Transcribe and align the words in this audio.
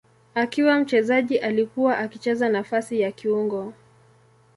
Akiwa 0.35 0.79
mchezaji 0.79 1.37
alikuwa 1.37 1.97
akicheza 1.97 2.49
nafasi 2.49 2.99
ya 2.99 3.11
kiungo. 3.11 3.73